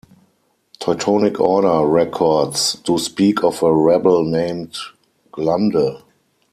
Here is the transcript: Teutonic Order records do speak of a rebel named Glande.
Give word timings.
Teutonic 0.79 1.39
Order 1.39 1.85
records 1.87 2.73
do 2.73 2.97
speak 2.97 3.43
of 3.43 3.61
a 3.61 3.71
rebel 3.71 4.23
named 4.25 4.75
Glande. 5.31 6.01